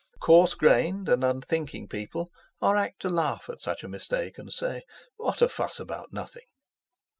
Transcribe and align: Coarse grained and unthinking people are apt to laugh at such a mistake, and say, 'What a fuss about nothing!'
Coarse 0.19 0.55
grained 0.55 1.07
and 1.09 1.23
unthinking 1.23 1.87
people 1.87 2.31
are 2.59 2.75
apt 2.75 3.01
to 3.01 3.09
laugh 3.09 3.49
at 3.49 3.61
such 3.61 3.83
a 3.83 3.87
mistake, 3.87 4.39
and 4.39 4.51
say, 4.51 4.81
'What 5.17 5.43
a 5.43 5.47
fuss 5.47 5.79
about 5.79 6.11
nothing!' 6.11 6.47